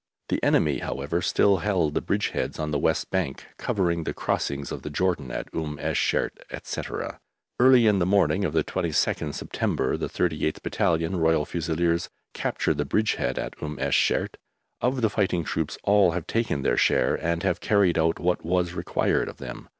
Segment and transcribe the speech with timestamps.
[0.29, 4.81] The enemy, however, still held the bridgeheads on the west bank, covering the crossings of
[4.81, 7.19] the Jordan at Umm es Shert, etc.
[7.59, 12.83] Early in the morning of the 22nd September, the 38th Battalion Royal Fusiliers captured the
[12.85, 14.37] bridgehead at Umm es Shert.
[14.81, 18.73] Of the fighting troops, all have taken their share and have carried out what was
[18.73, 19.69] required of them.